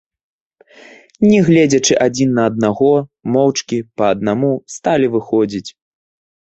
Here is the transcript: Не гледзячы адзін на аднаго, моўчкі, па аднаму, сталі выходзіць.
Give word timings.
Не 1.29 1.39
гледзячы 1.49 1.93
адзін 2.07 2.29
на 2.39 2.43
аднаго, 2.53 2.89
моўчкі, 3.39 3.77
па 3.99 4.03
аднаму, 4.17 4.53
сталі 4.81 5.07
выходзіць. 5.17 5.67